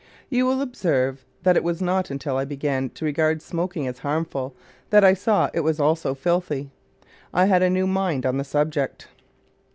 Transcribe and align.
You 0.31 0.47
will 0.47 0.61
observe 0.61 1.25
that 1.43 1.55
it 1.55 1.63
was 1.63 1.79
not 1.79 2.09
until 2.09 2.35
I 2.35 2.43
began 2.43 2.89
to 2.89 3.05
regard 3.05 3.39
smoking 3.39 3.85
as 3.85 3.99
harmful 3.99 4.55
that 4.89 5.03
I 5.03 5.13
saw 5.13 5.51
it 5.53 5.59
was 5.59 5.79
also 5.79 6.15
filthy. 6.15 6.71
I 7.31 7.45
had 7.45 7.61
a 7.61 7.69
new 7.69 7.85
mind 7.85 8.25
on 8.25 8.37
the 8.37 8.43
subject. 8.43 9.09